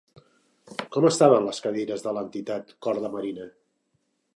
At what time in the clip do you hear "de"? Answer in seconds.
2.09-2.17, 3.05-3.17